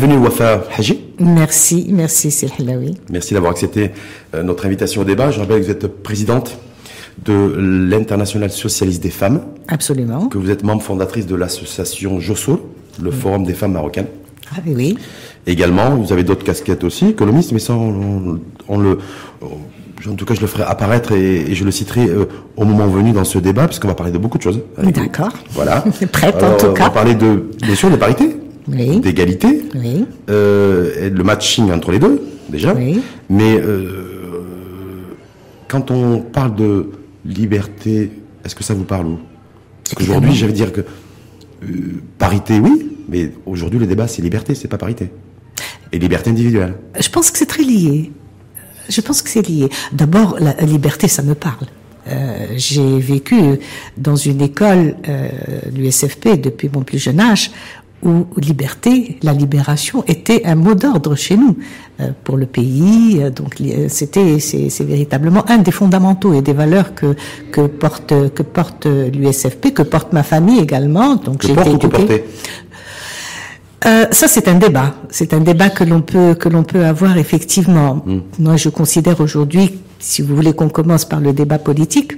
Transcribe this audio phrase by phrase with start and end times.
[0.00, 0.98] Bienvenue Wafa Haji.
[1.18, 2.96] Merci, merci Sil Halawi.
[3.10, 3.90] Merci d'avoir accepté
[4.34, 5.30] euh, notre invitation au débat.
[5.30, 6.56] Je rappelle que vous êtes présidente
[7.22, 7.54] de
[7.90, 9.42] l'Internationale socialiste des femmes.
[9.68, 10.28] Absolument.
[10.28, 12.66] Que vous êtes membre fondatrice de l'association JOSO,
[13.02, 14.06] le Forum des femmes marocaines.
[14.50, 14.96] Ah oui.
[15.46, 18.98] Également, vous avez d'autres casquettes aussi, économistes, mais ça, on, le,
[19.42, 22.24] en tout cas, je le ferai apparaître et, je le citerai euh,
[22.56, 24.62] au moment venu dans ce débat, puisqu'on va parler de beaucoup de choses.
[24.78, 25.34] D'accord.
[25.50, 25.84] Voilà.
[26.12, 26.84] Prête en tout cas.
[26.84, 28.39] On va parler de, bien sûr, de parité,
[28.70, 29.00] oui.
[29.00, 30.06] d'égalité, oui.
[30.28, 32.74] euh, et le matching entre les deux, déjà.
[32.74, 33.00] Oui.
[33.28, 35.06] Mais euh,
[35.68, 36.90] quand on parle de
[37.24, 38.10] liberté,
[38.44, 39.16] est-ce que ça vous parle
[39.84, 44.68] Parce qu'aujourd'hui, j'allais dire que euh, parité, oui, mais aujourd'hui, le débat, c'est liberté, c'est
[44.68, 45.10] pas parité.
[45.92, 46.74] Et liberté individuelle.
[46.98, 48.12] Je pense que c'est très lié.
[48.88, 49.68] Je pense que c'est lié.
[49.92, 51.66] D'abord, la liberté, ça me parle.
[52.08, 53.36] Euh, j'ai vécu
[53.96, 55.28] dans une école, euh,
[55.74, 57.50] l'USFP, depuis mon plus jeune âge,
[58.02, 61.56] où liberté, la libération était un mot d'ordre chez nous
[62.00, 63.20] euh, pour le pays.
[63.20, 63.56] Euh, donc
[63.88, 67.14] c'était c'est véritablement un des fondamentaux et des valeurs que
[67.52, 71.16] que porte que porte l'USFP, que porte ma famille également.
[71.16, 72.24] Donc j'ai été éduquée.
[73.86, 74.94] Euh, ça, c'est un débat.
[75.08, 78.02] C'est un débat que l'on peut que l'on peut avoir effectivement.
[78.04, 78.18] Mm.
[78.38, 82.12] Moi, je considère aujourd'hui, si vous voulez qu'on commence par le débat politique,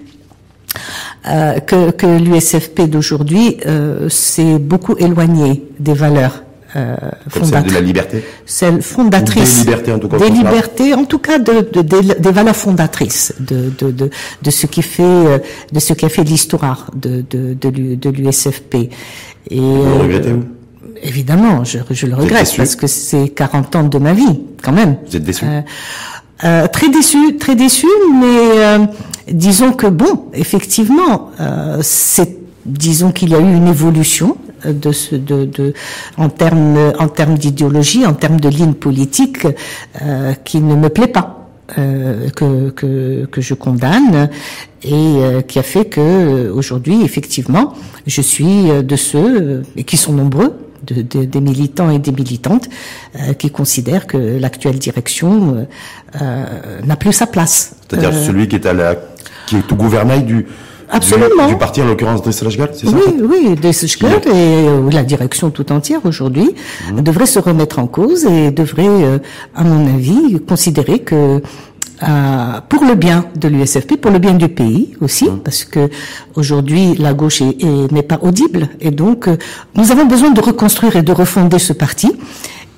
[1.29, 6.43] euh, que, que l'USFP d'aujourd'hui euh, s'est beaucoup éloigné des valeurs
[6.75, 6.97] euh,
[7.45, 9.59] celle de la liberté Celle fondatrice.
[9.59, 10.19] des libertés, en tout cas.
[10.19, 14.11] Des libertés, en tout cas, de, de, des valeurs fondatrices de, de, de,
[14.43, 15.39] de, ce qui fait, euh,
[15.71, 18.75] de ce qui a fait l'histoire de, de, de l'USFP.
[19.51, 20.45] Et, vous regrettez-vous?
[21.03, 24.97] Évidemment, je, je le regrette parce que c'est 40 ans de ma vie, quand même.
[25.07, 25.45] Vous êtes déçu?
[25.45, 25.61] Euh,
[26.45, 28.79] euh, Très déçu, très déçu, mais euh,
[29.31, 35.17] disons que bon, effectivement, euh, c'est, disons qu'il y a eu une évolution de ce,
[35.17, 35.75] de,
[36.17, 39.47] en termes, en termes d'idéologie, en termes de ligne politique,
[40.45, 41.39] qui ne me plaît pas.
[41.75, 44.29] Que, que, je condamne
[44.85, 45.15] et
[45.49, 47.73] qui a fait que aujourd'hui effectivement
[48.07, 50.53] je suis de ceux et qui sont nombreux
[50.83, 52.69] de, des militants et des militantes
[53.17, 55.65] euh, qui considèrent que l'actuelle direction euh,
[56.21, 57.75] euh, n'a plus sa place.
[57.89, 58.97] C'est-à-dire celui qui est à la
[59.47, 60.47] qui est au gouvernail du
[60.95, 61.49] Absolument.
[61.49, 66.01] Du, parti, en l'occurrence Dresselashgal, c'est ça Oui, oui, Dresselashgal et la direction tout entière
[66.05, 66.51] aujourd'hui
[66.91, 67.01] mmh.
[67.01, 69.19] devrait se remettre en cause et devrait,
[69.55, 71.41] à mon avis, considérer que
[72.03, 75.39] euh, pour le bien de l'USFP, pour le bien du pays aussi, mmh.
[75.45, 75.89] parce que
[76.35, 79.37] aujourd'hui la gauche n'est pas audible, et donc euh,
[79.75, 82.13] nous avons besoin de reconstruire et de refonder ce parti.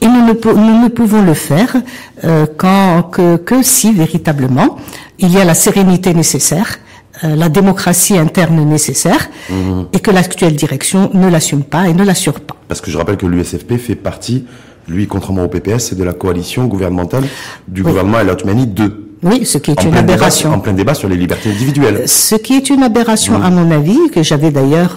[0.01, 1.77] Et nous ne, nous ne pouvons le faire
[2.25, 4.77] euh, quand, que, que, si véritablement
[5.19, 6.79] il y a la sérénité nécessaire,
[7.23, 9.83] euh, la démocratie interne nécessaire, mmh.
[9.93, 12.57] et que l'actuelle direction ne l'assume pas et ne l'assure pas.
[12.69, 14.45] Parce que je rappelle que l'USFP fait partie,
[14.89, 17.25] lui, contrairement au PPS, c'est de la coalition gouvernementale
[17.69, 19.04] du gouvernement El 2.
[19.25, 20.53] Oui, ce qui est une aberration.
[20.53, 22.07] en plein débat sur les libertés individuelles.
[22.07, 24.97] Ce qui est une aberration, à mon avis, que j'avais d'ailleurs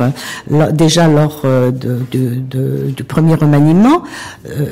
[0.51, 4.03] euh, déjà lors euh, de, de, du premier remaniement.
[4.49, 4.65] Euh,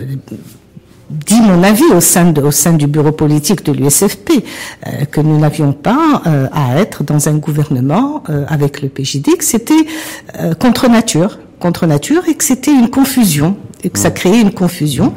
[1.09, 4.43] dit mon avis au sein, de, au sein du bureau politique de l'USFP,
[5.11, 9.85] que nous n'avions pas à être dans un gouvernement avec le PJD, que c'était
[10.59, 15.13] contre nature, contre nature, et que c'était une confusion, et que ça créait une confusion,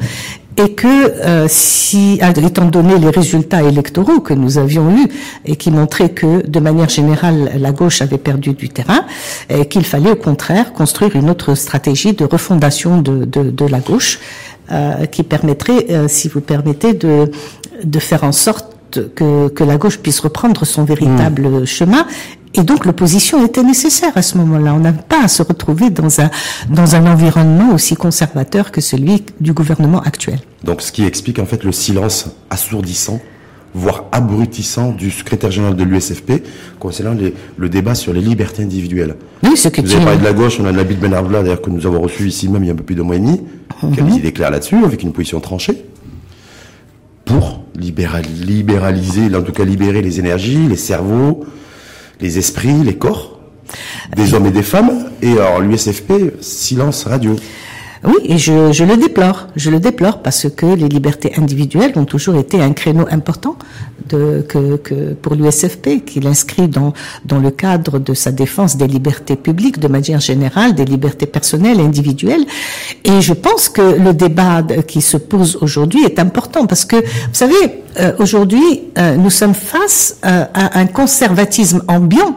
[0.63, 5.07] et que euh, si, étant donné les résultats électoraux que nous avions eus
[5.45, 9.05] et qui montraient que de manière générale la gauche avait perdu du terrain,
[9.69, 14.19] qu'il fallait au contraire construire une autre stratégie de refondation de, de, de la gauche
[14.71, 17.31] euh, qui permettrait, euh, si vous permettez, de,
[17.83, 18.75] de faire en sorte
[19.15, 21.65] que, que la gauche puisse reprendre son véritable mmh.
[21.65, 22.05] chemin
[22.55, 24.73] et donc l'opposition était nécessaire à ce moment-là.
[24.73, 26.29] On n'a pas à se retrouver dans un,
[26.69, 30.39] dans un environnement aussi conservateur que celui du gouvernement actuel.
[30.63, 33.19] Donc ce qui explique en fait le silence assourdissant,
[33.75, 36.43] voire abrutissant du secrétaire général de l'USFP
[36.79, 39.15] concernant les, le débat sur les libertés individuelles.
[39.43, 41.69] Oui, ce que Vous avez parlé de la gauche, on a Nabil Benarbla d'ailleurs que
[41.69, 43.41] nous avons reçu ici même il y a un peu plus de mois et demi,
[43.93, 45.85] qui a des idées claires là-dessus, avec une position tranchée,
[47.25, 51.45] pour libéraliser, en tout cas libérer les énergies, les cerveaux,
[52.19, 53.39] les esprits, les corps
[54.15, 55.09] des hommes et des femmes.
[55.21, 57.35] Et alors l'USFP, silence radio.
[58.03, 59.47] Oui, et je, le déplore.
[59.55, 63.57] Je le déplore parce que les libertés individuelles ont toujours été un créneau important
[65.21, 66.93] pour l'USFP, qu'il inscrit dans,
[67.29, 72.45] le cadre de sa défense des libertés publiques, de manière générale, des libertés personnelles individuelles.
[73.03, 77.33] Et je pense que le débat qui se pose aujourd'hui est important parce que, vous
[77.33, 82.35] savez, euh, aujourd'hui, euh, nous sommes face euh, à un conservatisme ambiant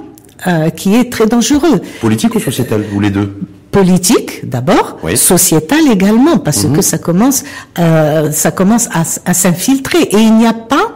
[0.74, 1.80] qui est très dangereux.
[2.00, 3.32] Politique ou sociétal, ou les deux?
[3.72, 5.16] Politique d'abord, Oui.
[5.16, 7.42] sociétal également, parce que ça commence,
[7.78, 10.02] euh, ça commence à, s'infiltrer.
[10.02, 10.86] Et il n'y a pas,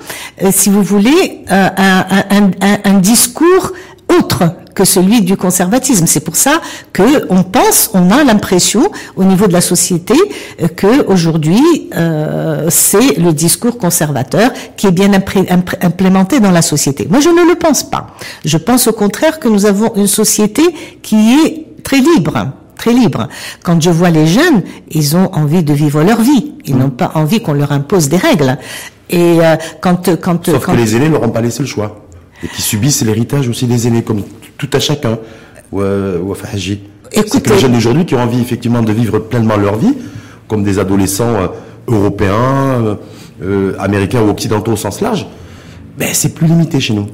[0.42, 3.72] euh, si vous voulez, euh, un, un- un- un discours
[4.18, 4.42] autre
[4.74, 6.06] que celui du conservatisme.
[6.06, 6.60] C'est pour ça
[6.92, 10.14] que on pense, on a l'impression au niveau de la société
[10.62, 15.10] euh, que aujourd'hui euh, c'est le discours conservateur qui est bien
[15.82, 17.08] implémenté dans la société.
[17.10, 18.08] Moi, je ne le pense pas.
[18.44, 20.62] Je pense au contraire que nous avons une société
[21.02, 22.52] qui est très libre
[22.86, 23.28] très libre.
[23.64, 26.52] Quand je vois les jeunes, ils ont envie de vivre leur vie.
[26.66, 28.58] Ils n'ont pas envie qu'on leur impose des règles.
[29.10, 32.06] Et euh, quand quand Sauf quand que les aînés n'auront pas laissé le choix.
[32.42, 34.22] Et qui subissent l'héritage aussi des aînés, comme
[34.58, 35.18] tout à chacun.
[35.72, 36.18] Ou, euh.
[37.26, 39.94] C'est que les jeunes d'aujourd'hui qui ont envie effectivement de vivre pleinement leur vie,
[40.48, 41.48] comme des adolescents euh,
[41.88, 42.94] européens, euh,
[43.42, 45.26] euh, américains ou occidentaux au sens large,
[45.98, 47.06] ben c'est plus limité chez nous.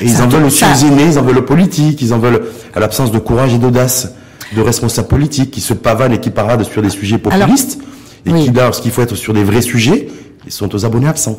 [0.00, 2.18] Et ils en veulent aussi ça- aux aînés, ils en veulent aux politiques, ils en
[2.18, 2.42] veulent
[2.74, 4.14] à l'absence de courage et d'audace
[4.54, 7.78] de responsables politiques qui se pavanent et qui paradent sur des sujets Alors, populistes
[8.24, 8.44] et oui.
[8.44, 10.08] qui, lorsqu'il faut être sur des vrais sujets,
[10.46, 11.38] ils sont aux abonnés absents.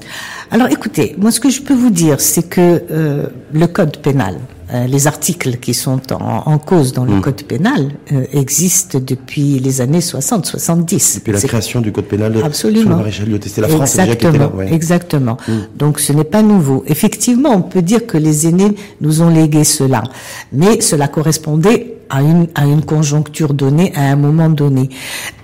[0.52, 4.38] Alors écoutez, moi ce que je peux vous dire, c'est que euh, le code pénal,
[4.74, 9.60] euh, les articles qui sont en, en cause dans le code pénal euh, existent depuis
[9.60, 11.16] les années 60-70.
[11.16, 12.98] Depuis la création du code pénal le Absolument.
[13.26, 14.56] Lyoté, c'était la France déjà qui était Exactement, là.
[14.66, 14.74] ouais.
[14.74, 15.38] exactement.
[15.78, 16.84] Donc ce n'est pas nouveau.
[16.88, 20.04] Effectivement, on peut dire que les aînés nous ont légué cela,
[20.52, 24.90] mais cela correspondait à une à une conjoncture donnée, à un moment donné.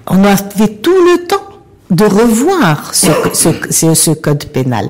[0.07, 1.42] On avait tout le temps
[1.93, 4.89] de revoir ce, ce, ce, ce code pénal.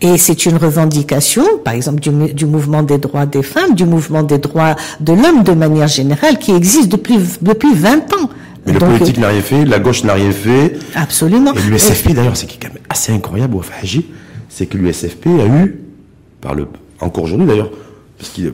[0.00, 4.38] Et c'est une revendication, par exemple, du, mouvement des droits des femmes, du mouvement des
[4.38, 8.30] droits de l'homme de manière générale, qui existe depuis, depuis 20 ans.
[8.66, 10.78] Mais le Donc, politique n'a rien fait, la gauche n'a rien fait.
[10.94, 11.52] Absolument.
[11.54, 13.56] Et l'USFP, d'ailleurs, c'est qui est quand même assez incroyable
[14.48, 15.80] c'est que l'USFP a eu,
[16.40, 16.68] par le,
[17.00, 17.70] encore aujourd'hui d'ailleurs,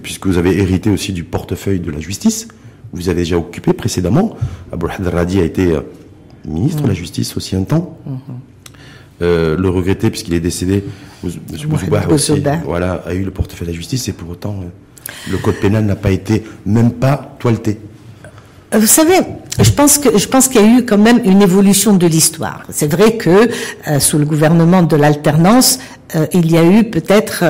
[0.02, 2.48] puisque vous avez hérité aussi du portefeuille de la justice,
[2.92, 4.36] vous avez déjà occupé précédemment.
[4.72, 5.80] Abou Radi a été euh,
[6.46, 7.98] ministre de la justice aussi un temps.
[9.22, 10.82] Euh, le regretter puisqu'il est décédé,
[11.22, 11.30] M.
[11.66, 12.56] Bouzouba aussi, Bouzouba.
[12.64, 15.84] voilà, a eu le portefeuille de la justice et pour autant, euh, le code pénal
[15.84, 17.78] n'a pas été même pas toileté.
[18.74, 19.16] Euh, Vous savez,
[19.60, 22.62] je pense que je pense qu'il y a eu quand même une évolution de l'histoire.
[22.70, 23.50] C'est vrai que
[23.88, 25.80] euh, sous le gouvernement de l'alternance,
[26.16, 27.44] euh, il y a eu peut-être,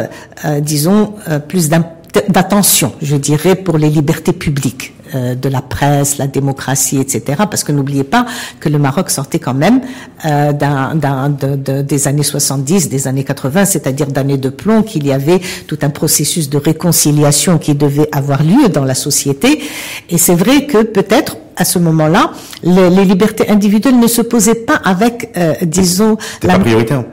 [0.45, 6.19] euh, disons, euh, plus d'attention, je dirais, pour les libertés publiques euh, de la presse,
[6.19, 7.43] la démocratie, etc.
[7.51, 8.27] Parce que n'oubliez pas
[8.61, 9.81] que le Maroc sortait quand même
[10.25, 14.83] euh, d'un- d'un- de- de- des années 70, des années 80, c'est-à-dire d'années de plomb,
[14.83, 19.61] qu'il y avait tout un processus de réconciliation qui devait avoir lieu dans la société.
[20.09, 22.31] Et c'est vrai que peut-être à ce moment-là,
[22.62, 27.05] les, les libertés individuelles ne se posaient pas avec, euh, disons, C'est pas prioritaire.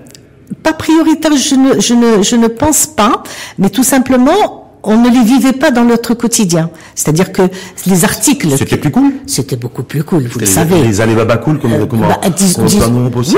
[0.64, 3.24] pas prioritaire, je ne, je ne, je ne pense pas,
[3.58, 6.70] mais tout simplement, on ne les vivait pas dans notre quotidien.
[6.96, 7.44] C'est-à-dire que
[7.86, 8.48] les articles...
[8.58, 9.12] C'était plus cool.
[9.28, 10.82] C'était beaucoup plus cool, vous le Les- savez.
[10.84, 12.56] Les années baba cool, comme, comme Bah, dis-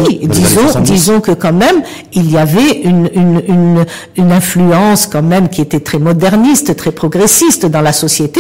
[0.08, 0.92] oui, disons, 70.
[0.92, 1.82] disons que quand même,
[2.14, 3.86] il y avait une, une, une,
[4.16, 8.40] une influence quand même qui était très moderniste, très progressiste dans la société,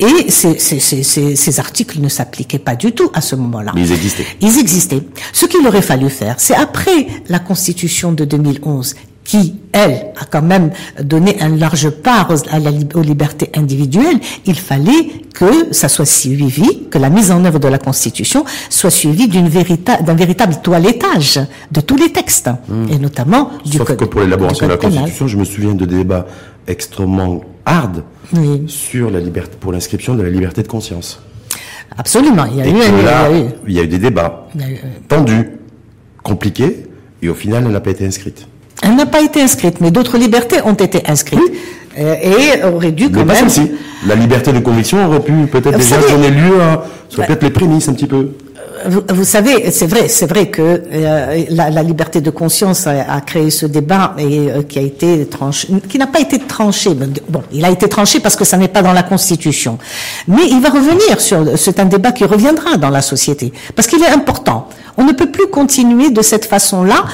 [0.00, 3.72] et ces, ces, ces, ces, ces articles ne s'appliquaient pas du tout à ce moment-là.
[3.74, 4.26] Mais ils existaient.
[4.40, 5.02] Ils existaient.
[5.32, 8.94] Ce qu'il aurait fallu faire, c'est après la Constitution de 2011
[9.28, 10.70] qui, elle, a quand même
[11.02, 15.04] donné un large part aux, à la, aux libertés individuelles, il fallait
[15.34, 19.50] que ça soit suivi, que la mise en œuvre de la Constitution soit suivie d'une
[19.50, 22.48] d'un véritable toilettage de tous les textes,
[22.90, 24.94] et notamment du Sauf code que pour l'élaboration de la pénal.
[25.00, 26.24] Constitution, je me souviens de débats
[26.66, 28.62] extrêmement hard Oui.
[28.66, 31.20] sur la liberté, pour l'inscription de la liberté de conscience.
[31.98, 33.78] Absolument, il y a Et eu, que un- là, il y a eu- il y
[33.80, 35.50] a eu des débats il y a eu- tendus,
[36.22, 36.86] compliqués,
[37.20, 38.46] et au final, elle n'a pas été inscrite.
[38.82, 41.40] Elle n'a pas été inscrite, mais d'autres libertés ont été inscrites.
[41.98, 43.48] Euh, et auraient dû quand Mais pas même...
[43.48, 43.72] celle-ci.
[44.06, 47.42] La liberté de conviction aurait pu peut-être déjà savez- donner lieu à, aurait Bah- peut-être
[47.42, 48.28] les prémices un petit peu.
[48.86, 53.12] Vous, vous savez, c'est vrai, c'est vrai que euh, la, la liberté de conscience a,
[53.12, 56.90] a créé ce débat et euh, qui a été tranché, qui n'a pas été tranché.
[57.28, 59.78] Bon, il a été tranché parce que ça n'est pas dans la Constitution,
[60.28, 61.44] mais il va revenir sur.
[61.58, 64.68] C'est un débat qui reviendra dans la société parce qu'il est important.
[64.96, 67.04] On ne peut plus continuer de cette façon-là.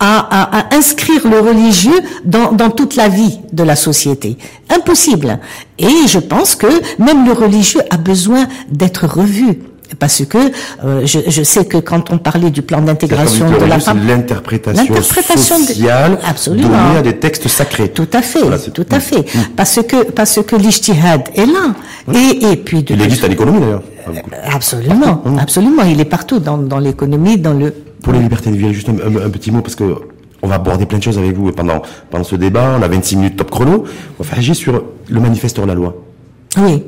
[0.00, 4.36] À, à- à inscrire le religieux dans, dans toute la vie de la société.
[4.68, 5.38] Impossible.
[5.78, 6.66] Et je pense que
[6.98, 9.60] même le religieux a besoin d'être revu.
[10.00, 10.38] Parce que
[10.84, 15.58] euh, je, je sais que quand on parlait du plan d'intégration de la femme, l'interprétation
[15.60, 16.68] de- sociale Absolument.
[16.68, 17.90] donnée à des textes sacrés.
[17.90, 19.24] tout à fait, Voilà, tout à fait,
[19.56, 21.74] parce que parce que l'ijtihad est là,
[22.12, 23.82] et et puis de Il existe à l'économie d'ailleurs.
[24.52, 27.72] absolument, absolument, il est partout dans dans l'économie, dans le
[28.04, 29.94] Pour les libertés individuelles, juste un, un- un petit mot, parce que
[30.42, 31.80] on va aborder plein de choses avec vous pendant,
[32.10, 32.76] pendant ce débat.
[32.78, 33.84] On a 26 minutes top chrono.
[34.18, 35.96] On va faire agir sur le manifeste hors la loi.
[36.58, 36.82] oui.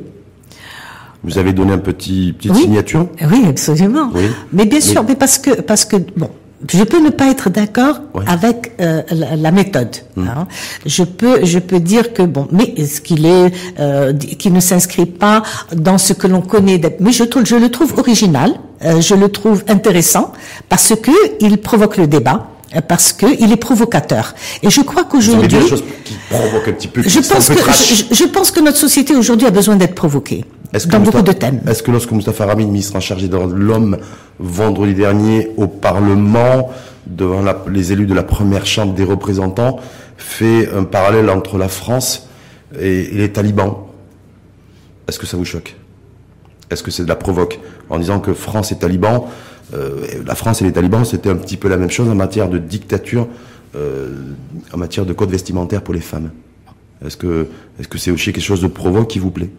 [1.24, 3.08] Vous avez donné un petit petite signature.
[3.32, 4.10] Oui, absolument.
[4.14, 4.26] Oui.
[4.52, 6.30] Mais bien sûr, mais, parce que parce que bon,
[6.72, 9.96] je peux ne pas être d'accord avec euh, la, méthode.
[10.16, 10.28] Hum.
[10.28, 10.48] Hein.
[10.86, 15.06] Je peux, je peux dire que bon, mais ce qu'il est, euh, qui ne s'inscrit
[15.06, 15.42] pas
[15.74, 16.80] dans ce que l'on connaît.
[17.00, 20.32] Mais je trouve, je le trouve original, euh, je le trouve intéressant
[20.68, 21.10] parce que
[21.40, 22.48] il provoque le débat
[22.88, 24.34] parce que il est provocateur.
[24.62, 29.76] Et je crois qu'aujourd'hui, Je pense que je, pense que notre société aujourd'hui a besoin
[29.76, 31.60] d'être provoquée dans beaucoup de thèmes.
[31.66, 33.98] Est-ce que lorsque Mustafa Rabin, ministre en charge de l'homme,
[34.38, 36.70] vendredi dernier au Parlement,
[37.06, 39.78] devant les élus de la première chambre des représentants,
[40.16, 42.28] fait un parallèle entre la France
[42.78, 43.74] et, les talibans?
[45.08, 45.76] Est-ce que ça vous choque?
[46.70, 47.60] Est-ce que c'est de la provoque?
[47.88, 49.22] En disant que France et talibans,
[49.74, 52.48] euh, la France et les talibans, c'était un petit peu la même chose en matière
[52.48, 53.28] de dictature,
[53.76, 54.14] euh,
[54.72, 56.30] en matière de code vestimentaire pour les femmes.
[57.04, 57.46] Est-ce que
[57.78, 59.50] est-ce que c'est aussi quelque chose de provoque qui vous plaît?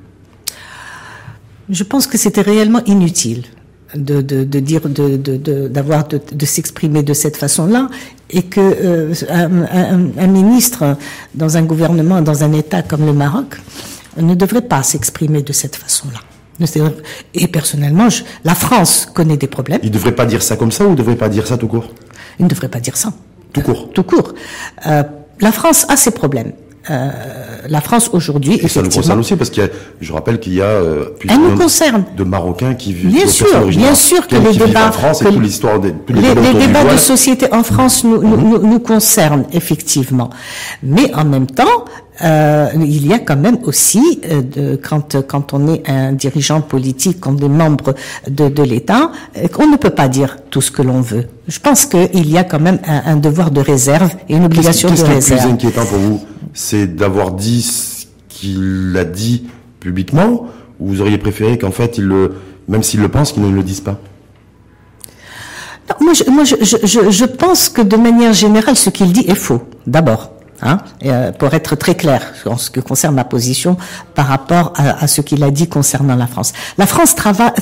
[1.70, 3.44] Je pense que c'était réellement inutile
[3.96, 5.18] de, de, de dire de
[5.68, 7.90] d'avoir de, de, s'exprimer de cette façon-là
[8.30, 10.98] et que euh, un, un, ministre
[11.36, 13.58] dans un gouvernement dans un État comme le Maroc
[14.18, 16.20] ne devrait pas s'exprimer de cette façon-là.
[17.34, 19.80] Et personnellement, je, la France connaît des problèmes.
[19.84, 21.58] Il ne devrait pas dire ça comme ça ou il ne devrait pas dire ça
[21.58, 21.90] tout court?
[22.40, 23.14] Il ne devrait pas dire ça.
[23.54, 24.34] Tout court Tout court.
[24.88, 25.04] Euh,
[25.40, 26.54] la France a ses problèmes.
[26.90, 27.10] Euh,
[27.68, 28.60] la France aujourd'hui.
[28.62, 31.10] Et ça nous concerne aussi parce que je rappelle qu'il y a euh,
[32.16, 33.12] de Marocains qui vivent.
[33.12, 36.98] Bien sûr, bien sûr que les débats, en France l'histoire des les, les, débats de
[36.98, 38.70] société en France nous, nous, mhm.
[38.70, 40.30] nous, concernent effectivement,
[40.82, 41.86] mais en même temps.
[42.24, 46.62] Euh, il y a quand même aussi, euh, de, quand, quand on est un dirigeant
[46.62, 47.94] politique, quand on est membre
[48.28, 51.28] de, de l'État, euh, qu'on ne peut pas dire tout ce que l'on veut.
[51.48, 54.90] Je pense qu'il y a quand même un, un, devoir de réserve et une obligation
[54.90, 55.14] de réserve.
[55.16, 56.22] Qu'est-ce qui est plus inquiétant pour vous
[56.58, 59.48] c'est d'avoir dit ce qu'il a dit
[59.80, 60.48] publiquement,
[60.80, 62.34] ou vous auriez préféré qu'en fait, il le,
[62.68, 64.00] même s'il le pense, qu'il ne le dise pas?
[66.02, 69.36] Moi, je, moi je, je, je, pense que de manière générale, ce qu'il dit est
[69.36, 70.32] faux, d'abord.
[70.64, 73.78] Hein, euh, pour être très clair en ce qui concerne ma position
[74.16, 76.52] par rapport à, à ce qu'il a dit concernant la France.
[76.80, 77.16] La France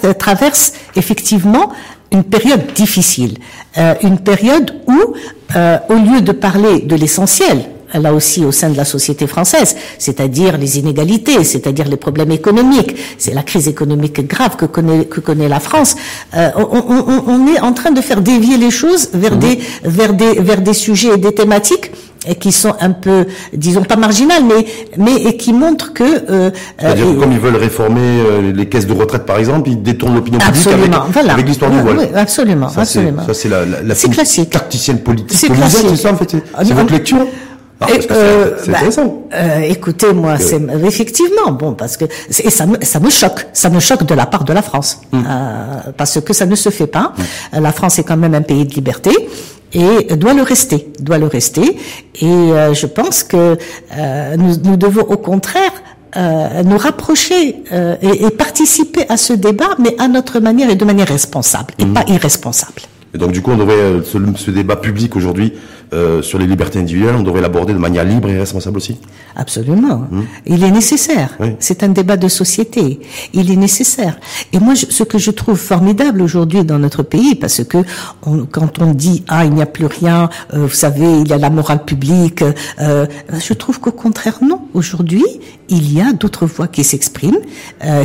[0.06, 1.74] euh, traverse effectivement
[2.12, 3.38] une période difficile,
[3.78, 5.14] euh, une période où,
[5.56, 9.76] euh, au lieu de parler de l'essentiel, là aussi au sein de la société française,
[9.98, 12.96] c'est-à-dire les inégalités, c'est-à-dire les problèmes économiques.
[13.18, 15.96] C'est la crise économique grave que connaît, que connaît la France.
[16.36, 19.40] Euh, on, on, on, est en train de faire dévier les choses vers, mmh.
[19.40, 21.92] des, vers, des, vers des sujets et des thématiques
[22.34, 24.66] qui sont un peu, disons pas marginales, mais
[24.98, 26.04] mais qui montrent que.
[26.04, 29.82] Euh, C'est-à-dire euh, comme ils veulent réformer euh, les caisses de retraite, par exemple, ils
[29.82, 31.34] détournent l'opinion publique avec, voilà.
[31.34, 31.98] avec l'histoire du voile.
[32.00, 33.26] Oui, absolument, ça, absolument.
[33.28, 34.50] Ça c'est la, la, la classique.
[34.50, 35.38] tacticienne politique.
[35.38, 35.86] C'est classique.
[35.90, 36.36] C'est ça en fait.
[36.64, 37.28] C'est votre lecture.
[37.82, 38.78] Ah, euh, bah,
[39.34, 43.70] euh, écoutez, moi, c'est effectivement bon parce que et ça me ça me choque, ça
[43.70, 45.18] me choque de la part de la France mm.
[45.18, 47.14] euh, parce que ça ne se fait pas.
[47.52, 47.60] Mm.
[47.60, 49.12] La France est quand même un pays de liberté
[49.74, 51.78] et doit le rester, doit le rester.
[52.22, 53.58] Et euh, je pense que
[53.98, 55.72] euh, nous, nous, devons au contraire
[56.64, 57.58] nous rapprocher
[58.02, 61.84] et, et, participer à ce débat, mais à notre manière et de manière responsable et
[61.84, 61.94] mm.
[61.94, 62.84] pas irresponsable.
[63.14, 65.52] Et donc du coup, on devrait ce, ce débat public aujourd'hui
[65.94, 68.98] euh, sur les libertés individuelles, on devrait l'aborder de manière libre et responsable aussi.
[69.36, 70.08] Absolument.
[70.10, 70.24] Hmm.
[70.46, 71.38] Il est nécessaire.
[71.60, 73.00] C'est un débat de société.
[73.34, 74.18] Il est nécessaire.
[74.54, 77.78] Et moi, ce que je trouve formidable aujourd'hui dans notre pays, parce que
[78.52, 81.38] quand on dit ah il n'y a plus rien, euh, vous savez, il y a
[81.38, 82.44] la morale publique,
[82.80, 84.62] euh, je trouve qu'au contraire non.
[84.74, 85.26] Aujourd'hui,
[85.70, 87.40] il y a d'autres voix qui s'expriment,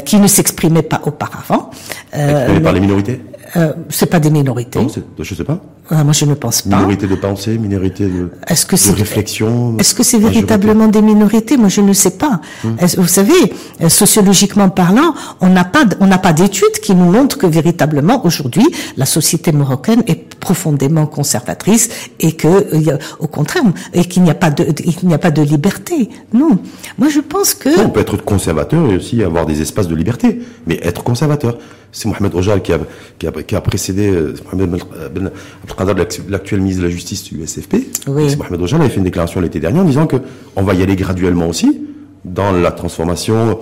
[0.04, 1.70] qui ne s'exprimaient pas auparavant.
[2.12, 3.20] par les minorités
[3.56, 4.78] euh, c'est pas des minorités.
[4.78, 5.60] Non, je sais pas.
[5.92, 6.76] Ah, moi, je ne pense pas.
[6.76, 9.76] Minorité de pensée, minorité de, est-ce que de réflexion.
[9.78, 11.56] Est-ce que c'est véritablement des minorités?
[11.56, 12.40] Moi, je ne sais pas.
[12.64, 12.76] Hum.
[12.96, 17.38] Vous savez, euh, sociologiquement parlant, on n'a pas, on n'a pas d'études qui nous montrent
[17.38, 18.66] que véritablement aujourd'hui,
[18.96, 21.88] la société marocaine est profondément conservatrice
[22.20, 25.32] et que, euh, au contraire, et qu'il n'y a pas de, il n'y a pas
[25.32, 26.08] de liberté.
[26.32, 26.58] Non.
[26.98, 27.80] Moi, je pense que.
[27.84, 31.58] on peut être conservateur et aussi avoir des espaces de liberté, mais être conservateur
[31.92, 32.78] c'est Mohamed Ojal qui a,
[33.18, 34.12] qui a, qui a précédé
[34.52, 34.80] Mohamed
[35.12, 35.30] Ben
[35.84, 37.76] l'actuel ministre de la Justice du SFP.
[38.06, 38.36] Oui.
[38.36, 40.16] Mohamed Ojal avait fait une déclaration l'été dernier en disant que
[40.56, 41.80] on va y aller graduellement aussi
[42.24, 43.58] dans la transformation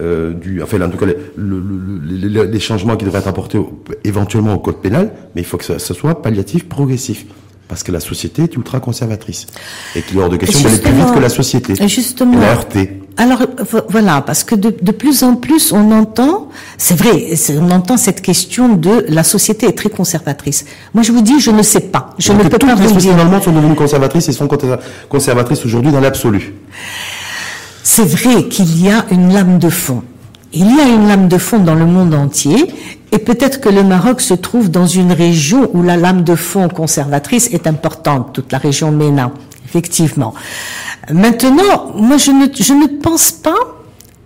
[0.00, 3.60] euh, du, enfin en tout cas les, le, les changements qui devraient être apportés
[4.04, 7.26] éventuellement au code pénal, mais il faut que ça, ça soit palliatif, progressif
[7.70, 9.46] parce que la société est ultra conservatrice
[9.94, 11.74] et qu'il est hors de question d'aller plus vite que la société.
[11.86, 12.32] Justement.
[12.32, 12.56] Et la
[13.16, 13.42] Alors
[13.88, 16.48] voilà, parce que de, de, plus en plus on entend,
[16.78, 20.64] c'est vrai, on entend cette question de la société est très conservatrice.
[20.94, 23.12] Moi je vous dis, je ne sais pas, je ne peux pas vous dire.
[23.12, 24.48] Finalement, sont devenues conservatrices et sont
[25.08, 26.54] conservatrices aujourd'hui dans l'absolu.
[27.82, 30.02] C'est vrai qu'il y a une lame de fond
[30.52, 32.72] il y a une lame de fond dans le monde entier
[33.12, 36.68] et peut-être que le Maroc se trouve dans une région où la lame de fond
[36.68, 39.32] conservatrice est importante, toute la région MENA,
[39.64, 40.34] effectivement.
[41.12, 43.54] Maintenant, moi je ne, pense pas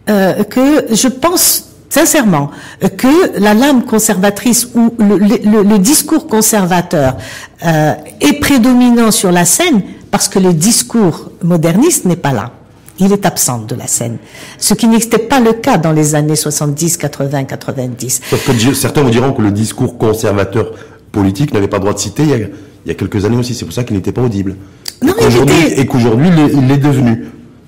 [0.09, 2.51] euh, que, je pense sincèrement
[2.97, 7.17] que la lame conservatrice ou le, discours conservateur
[7.65, 12.51] euh, est prédominant sur la scène parce que le discours moderniste n'est pas là
[12.99, 14.19] il est absent de la scène.
[14.59, 18.21] Ce qui n'était pas le cas dans les années 70, 80, 90.
[18.31, 20.73] Sauf que certains vous diront que le discours conservateur
[21.11, 22.53] politique n'avait pas le droit de citer
[22.85, 23.55] il y a, quelques années aussi.
[23.55, 24.57] C'est pour ça qu'il n'était pas audible.
[25.03, 25.15] Non,
[25.77, 27.25] et qu'aujourd'hui, il l'est devenu.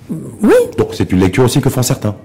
[0.09, 0.53] Oui.
[0.77, 2.15] Donc c'est une lecture aussi que font certains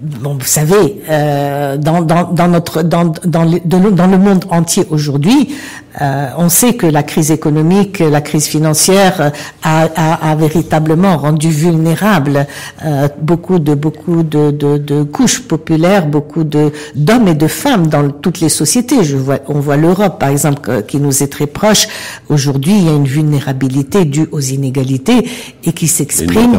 [0.00, 4.86] bon, vous savez, euh, dans, dans, dans, notre, dans, dans, le, dans le monde entier
[4.90, 5.54] aujourd'hui,
[6.00, 11.48] euh, on sait que la crise économique, la crise financière a, a, a véritablement rendu
[11.48, 12.46] vulnérable
[12.84, 17.88] euh, beaucoup de beaucoup de, de, de, couches populaires, beaucoup de d'hommes et de femmes
[17.88, 19.02] dans toutes les sociétés.
[19.02, 21.88] Je vois, on voit l'Europe, par exemple, qui nous est très proche.
[22.28, 25.28] Aujourd'hui, il y a une vulnérabilité due aux inégalités
[25.64, 26.52] et qui s'exprime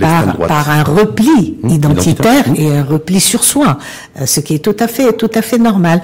[0.00, 3.78] par, par, un repli mmh, identitaire et un repli sur soi,
[4.20, 6.02] euh, ce qui est tout à fait tout à fait normal.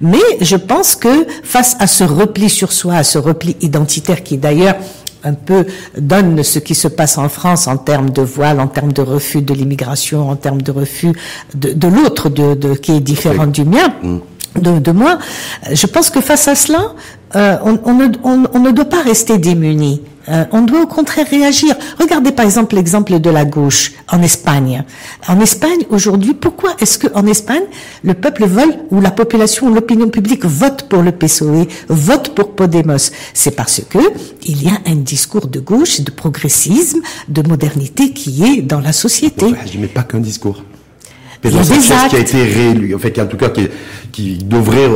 [0.00, 4.38] Mais je pense que face à ce repli sur soi, à ce repli identitaire qui
[4.38, 4.76] d'ailleurs
[5.24, 5.66] un peu
[5.98, 9.42] donne ce qui se passe en France en termes de voile, en termes de refus
[9.42, 11.12] de l'immigration, en termes de refus
[11.54, 13.92] de, de l'autre, de, de, qui est différent du mien.
[14.02, 14.18] Mm.
[14.56, 15.18] De, moi,
[15.70, 16.94] je pense que face à cela,
[17.36, 20.02] euh, on, ne, doit pas rester démuni.
[20.28, 21.76] Euh, on doit au contraire réagir.
[21.98, 24.84] Regardez par exemple l'exemple de la gauche en Espagne.
[25.28, 27.62] En Espagne, aujourd'hui, pourquoi est-ce que en Espagne,
[28.02, 32.54] le peuple veut, ou la population, ou l'opinion publique vote pour le PSOE, vote pour
[32.54, 33.10] Podemos?
[33.32, 33.98] C'est parce que
[34.42, 38.92] il y a un discours de gauche, de progressisme, de modernité qui est dans la
[38.92, 39.46] société.
[39.70, 40.62] je ne mets pas qu'un discours.
[41.42, 41.70] Chose
[42.10, 43.68] qui a été réélu, en fait, en tout cas, qui,
[44.12, 44.86] qui devrait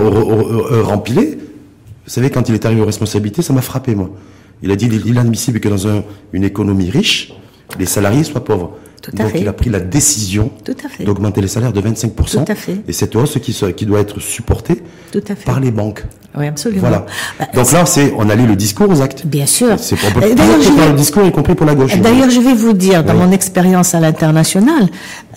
[0.83, 1.23] remplir.
[1.23, 4.11] Vous savez, quand il est arrivé aux responsabilités, ça m'a frappé, moi.
[4.63, 6.03] Il a dit il est inadmissible que dans
[6.33, 7.33] une économie riche,
[7.79, 8.77] les salariés soient pauvres.
[9.13, 10.51] Donc il a pris la décision
[11.01, 12.45] d'augmenter les salaires de 25%.
[12.89, 14.83] Et cette hausse qui, qui doit être supportée
[15.45, 16.05] par les banques.
[16.37, 16.81] Oui, absolument.
[16.81, 17.07] Voilà.
[17.39, 19.25] Bah, Donc là, c'est on allie le discours aux actes.
[19.25, 19.79] Bien sûr.
[19.79, 21.97] C'est pour, le discours, y compris pour la gauche.
[21.99, 24.89] D'ailleurs, je vais vous dire, dans mon expérience à l'international,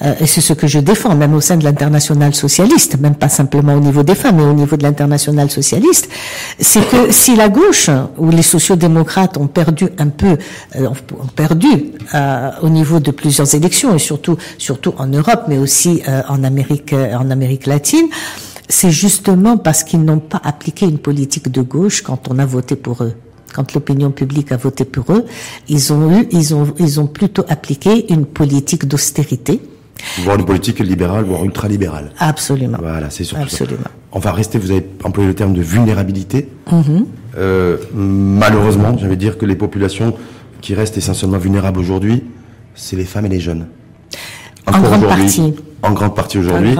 [0.01, 3.29] euh, et c'est ce que je défends, même au sein de l'international socialiste, même pas
[3.29, 6.09] simplement au niveau des femmes, mais au niveau de l'international socialiste,
[6.59, 10.37] c'est que si la gauche ou les sociodémocrates ont perdu un peu,
[10.75, 11.67] euh, ont perdu
[12.15, 16.43] euh, au niveau de plusieurs élections et surtout, surtout en Europe, mais aussi euh, en
[16.43, 18.07] Amérique, en Amérique latine
[18.69, 22.75] c'est justement parce qu'ils n'ont pas appliqué une politique de gauche quand on a voté
[22.75, 23.13] pour eux.
[23.53, 25.25] Quand l'opinion publique a voté pour eux,
[25.69, 29.61] ils ont eu, ils ont, ils ont plutôt appliqué une politique d'austérité.
[30.19, 32.11] Voire une politique libérale, voire ultralibérale.
[32.19, 32.77] Absolument.
[32.79, 33.87] Voilà, c'est surtout Absolument.
[34.11, 36.49] On va rester, vous avez employé le terme de vulnérabilité.
[36.69, 37.05] Mm-hmm.
[37.37, 40.13] euh, malheureusement, j'avais dire que les populations
[40.61, 42.23] qui restent essentiellement vulnérables aujourd'hui,
[42.75, 43.67] c'est les femmes et les jeunes.
[44.67, 45.53] En grande partie
[45.83, 46.75] en grande partie aujourd'hui.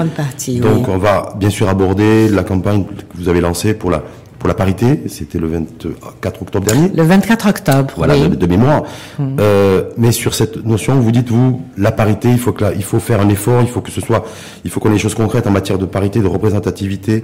[0.60, 4.04] Donc on va bien sûr aborder la campagne que vous avez lancée pour la
[4.39, 6.89] pour la parité, c'était le 24 octobre dernier.
[6.95, 7.93] Le 24 octobre.
[7.97, 8.84] Voilà, de, mémoire.
[9.19, 9.36] Hum.
[9.39, 13.00] Euh, mais sur cette notion, vous dites vous, la parité, il faut que il faut
[13.00, 14.26] faire un effort, il faut que ce soit,
[14.63, 17.23] il faut qu'on ait des choses concrètes en matière de parité, de représentativité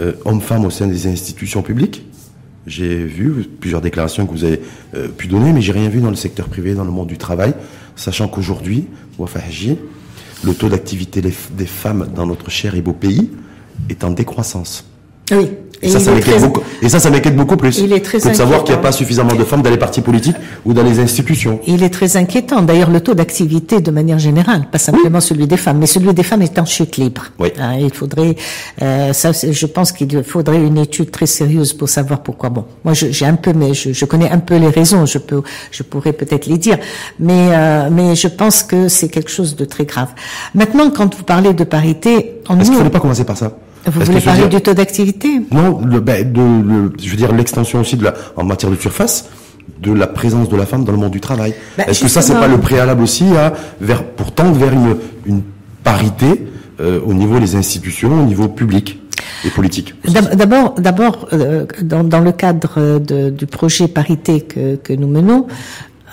[0.00, 2.06] euh, homme-femme au sein des institutions publiques.
[2.66, 4.60] J'ai vu plusieurs déclarations que vous avez
[4.94, 7.18] euh, pu donner, mais j'ai rien vu dans le secteur privé, dans le monde du
[7.18, 7.54] travail,
[7.98, 8.86] sachant qu'aujourd'hui,
[10.44, 13.30] le taux d'activité des femmes dans notre cher et beau pays
[13.90, 14.84] est en décroissance.
[15.30, 15.50] Oui.
[15.82, 16.62] Et, ça, ça m'inquiète beaucoup.
[16.82, 17.78] Et ça, ça m'inquiète beaucoup plus.
[17.78, 19.76] Il est très que de savoir qu'il n'y a pas suffisamment de femmes dans les
[19.76, 21.60] partis politiques ou dans les institutions.
[21.66, 22.62] Il est très inquiétant.
[22.62, 26.22] D'ailleurs, le taux d'activité de manière générale, pas simplement celui des femmes, mais celui des
[26.22, 27.26] femmes est en chute libre.
[27.38, 27.48] Oui.
[27.58, 28.34] Hein, il faudrait,
[28.82, 32.48] euh, ça, je pense qu'il faudrait une étude très sérieuse pour savoir pourquoi.
[32.50, 35.06] Bon, moi, j'ai un peu, mais je, je, connais un peu les raisons.
[35.06, 36.78] Je peux, je pourrais peut-être les dire,
[37.20, 40.08] mais euh, mais je pense que c'est quelque chose de très grave.
[40.54, 43.52] Maintenant, quand vous parlez de parité, on est-ce qu'il ne faudrait pas commencer par ça?
[43.90, 45.40] Vous voulez parler du taux d'activité?
[45.50, 48.76] Non, le, ben, de, le, je veux dire l'extension aussi de la, en matière de
[48.76, 49.28] surface
[49.80, 51.54] de la présence de la femme dans le monde du travail.
[51.76, 54.96] Ben, Est-ce que ça, c'est pas le préalable aussi à, vers, pour tendre vers une,
[55.26, 55.42] une
[55.84, 56.46] parité
[56.80, 59.00] euh, au niveau des institutions, au niveau public
[59.44, 59.94] et politique?
[60.34, 65.46] D'abord, d'abord, euh, dans, dans, le cadre de, du projet parité que, que nous menons,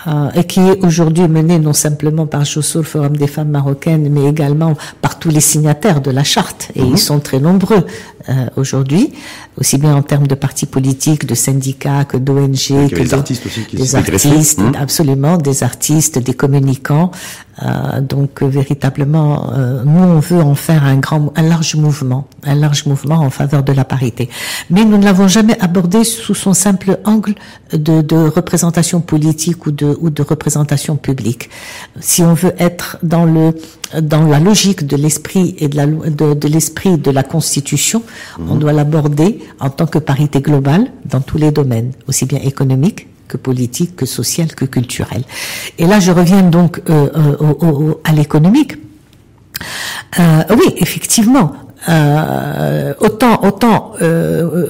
[0.06, 4.08] euh, et qui est aujourd'hui menée non simplement par Josso, le Forum des femmes marocaines,
[4.10, 6.96] mais également par tous les signataires de la charte, et ils mhm.
[6.96, 7.84] sont très nombreux,
[8.28, 9.12] euh, aujourd'hui,
[9.58, 13.64] aussi bien en termes de partis politiques, de syndicats que d'ONG, que des artistes aussi
[13.64, 14.72] qui des artistes, hmm.
[14.78, 17.10] absolument, des artistes, des communicants.
[17.62, 22.26] Euh, donc euh, véritablement, euh, nous on veut en faire un grand, un large mouvement,
[22.44, 24.28] un large mouvement en faveur de la parité.
[24.68, 27.34] Mais nous ne l'avons jamais abordé sous son simple angle
[27.72, 31.48] de, de, représentation politique ou de, ou de représentation publique.
[32.00, 33.54] Si on veut être dans le
[34.00, 38.02] dans la logique de l'esprit et de la de, de l'esprit de la Constitution,
[38.38, 38.58] on mhm.
[38.58, 43.36] doit l'aborder en tant que parité globale dans tous les domaines, aussi bien économique que
[43.36, 45.24] politique, que social, que culturel.
[45.78, 48.74] Et là, je reviens donc euh, euh, à l'économique.
[50.18, 51.52] Euh, oui, effectivement.
[51.88, 53.92] Autant, autant,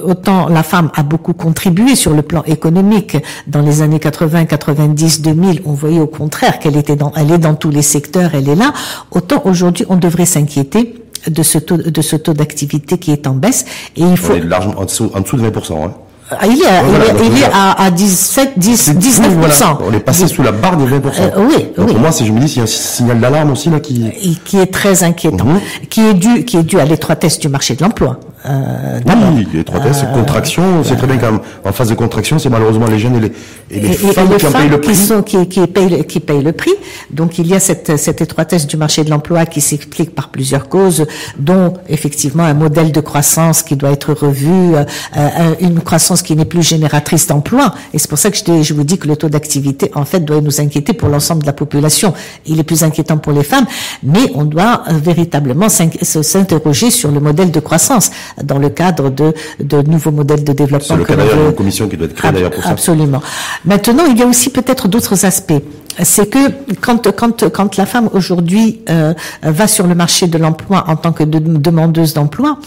[0.03, 5.21] autant la femme a beaucoup contribué sur le plan économique dans les années 80, 90,
[5.21, 5.61] 2000.
[5.65, 8.55] On voyait au contraire qu'elle était dans, elle est dans tous les secteurs, elle est
[8.55, 8.73] là.
[9.11, 10.95] Autant aujourd'hui, on devrait s'inquiéter
[11.27, 13.65] de ce taux, de ce taux d'activité qui est en baisse.
[13.95, 14.33] Et il faut.
[14.33, 15.85] On est largement en dessous, en dessous de 20%.
[15.85, 15.93] Hein.
[16.29, 16.83] Ah, il est, à,
[17.23, 19.77] il est, à, à 17, 10, 19%.
[19.81, 20.91] On est passé sous la barre des 20%.
[20.95, 23.51] Euh, oui, Donc Pour moi, si je me dis, s'il y a un signal d'alarme
[23.51, 24.39] aussi là qui...
[24.43, 25.59] qui est très inquiétant, mhm.
[25.89, 28.19] qui est dû, qui est dû à l'étroitesse du marché de l'emploi.
[28.45, 32.85] Euh, oui, l'étroitesse, euh, contraction, c'est très bien quand en phase de contraction, c'est malheureusement
[32.85, 33.31] les jeunes et les,
[33.71, 34.91] et les femmes qui payent le prix.
[34.93, 36.73] Qui, sont, qui, qui, payent, qui payent le prix.
[37.09, 40.69] Donc il y a cette, cette étroitesse du marché de l'emploi qui s'explique par plusieurs
[40.69, 41.07] causes,
[41.39, 44.85] dont effectivement un modèle de croissance qui doit être revu, euh,
[45.59, 47.73] une croissance qui n'est plus génératrice d'emploi.
[47.91, 50.19] Et c'est pour ça que je, je vous dis que le taux d'activité, en fait,
[50.19, 52.13] doit nous inquiéter pour l'ensemble de la population.
[52.45, 53.65] Il est plus inquiétant pour les femmes,
[54.03, 58.11] mais on doit euh, véritablement s'interroger sur le modèle de croissance
[58.43, 60.87] dans le cadre de, de nouveaux modèles de développement.
[60.87, 62.69] C'est le cas d'ailleurs commission qui doit être créée d'ailleurs pour ça.
[62.69, 63.21] Absolument.
[63.65, 65.61] Maintenant, il y a aussi peut-être d'autres aspects
[66.03, 66.37] c'est que
[66.79, 71.11] quand quand quand la femme aujourd'hui euh, va sur le marché de l'emploi en tant
[71.11, 72.59] que demandeuse d'emploi,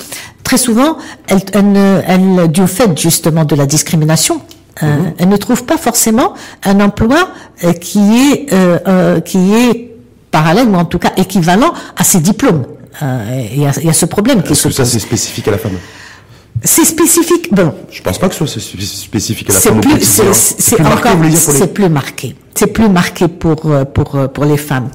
[0.43, 0.97] très souvent,
[1.29, 4.41] elle, elle, elle, du fait justement de la discrimination,
[4.83, 5.13] euh, mhm.
[5.19, 7.31] elle ne trouve pas forcément un emploi
[7.65, 9.95] euh, qui est euh, qui est
[10.31, 12.65] parallèle ou en tout cas équivalent à ses diplômes.
[13.03, 14.77] Il y, a, y, a, ce problème qui se pose.
[14.77, 15.79] Ça c'est spécifique à la femme.
[16.63, 17.53] C'est spécifique.
[17.53, 17.75] Bon.
[17.91, 19.81] Je pense pas que ce soit spécifique à la femme.
[19.83, 24.89] C'est plus, C'est plus marqué c'est plus marqué pour euh, pour euh, pour les femmes.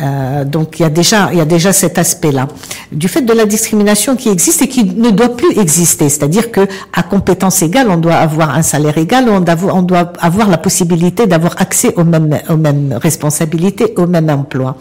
[0.00, 2.48] Euh, donc il y a déjà il y a déjà cet aspect-là
[2.92, 6.08] du fait de la discrimination qui existe et qui ne doit plus exister.
[6.08, 10.58] C'est-à-dire que à compétences égales, on doit avoir un salaire égal, on doit avoir la
[10.58, 14.76] possibilité d'avoir accès aux mêmes aux mêmes responsabilités, au même emploi.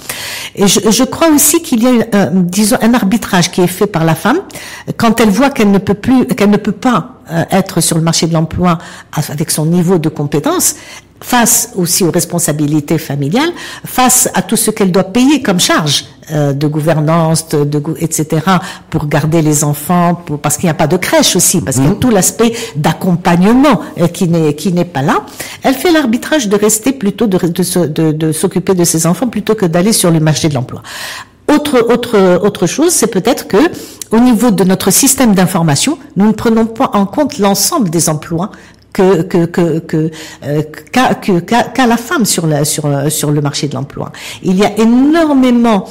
[0.56, 4.16] Et je, crois aussi qu'il y a disons un arbitrage qui est fait par la
[4.16, 4.40] femme
[4.98, 7.14] quand elle voit qu'elle ne peut plus qu'elle ne peut pas
[7.52, 8.78] être sur le marché de l'emploi
[9.12, 10.76] avec son niveau de compétence,
[11.20, 13.52] face aussi aux responsabilités familiales,
[13.86, 18.42] face à tout ce qu'elle doit payer comme charge euh, de gouvernance, de, etc.,
[18.90, 21.86] pour garder les enfants, pour, parce qu'il n'y a pas de crèche aussi, parce qu'il
[21.86, 22.00] y a mhm.
[22.00, 25.26] tout l'aspect d'accompagnement euh, qui n'est qui n'est pas là.
[25.64, 29.66] Elle fait l'arbitrage de rester plutôt de, de, de s'occuper de ses enfants plutôt que
[29.66, 30.84] d'aller sur le marché de l'emploi.
[31.50, 33.58] Autre, autre, autre chose, c'est peut-être que
[34.12, 38.52] au niveau de notre système d'information, nous ne prenons pas en compte l'ensemble des emplois
[38.98, 40.12] que
[40.44, 44.12] euh, qu'a la femme sur la sur le marché de l'emploi.
[44.44, 45.86] Il y a énormément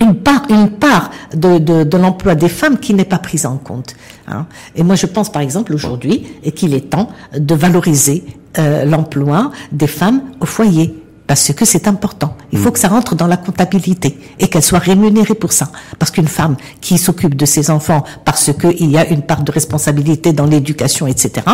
[0.00, 3.94] une part, de l'emploi des femmes qui n'est pas prise en compte.
[4.28, 4.46] Hein.
[4.76, 8.24] Et moi, je pense par exemple aujourd'hui qu'il est temps de valoriser
[8.58, 10.97] euh, l'emploi des femmes au foyer
[11.28, 12.34] parce que c'est important.
[12.52, 12.72] Il faut mm.
[12.72, 15.70] que ça rentre dans la comptabilité et qu'elle soit rémunérée pour ça.
[15.98, 19.52] Parce qu'une femme qui s'occupe de ses enfants parce qu'il y a une part de
[19.52, 21.46] responsabilité dans l'éducation, etc.,